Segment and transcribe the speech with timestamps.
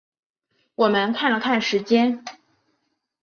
[0.73, 2.25] 我们看了看时间